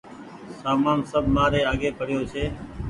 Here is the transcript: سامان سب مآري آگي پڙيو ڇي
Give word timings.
سامان 0.61 0.99
سب 1.11 1.23
مآري 1.35 1.61
آگي 1.71 1.89
پڙيو 1.97 2.19
ڇي 2.31 2.43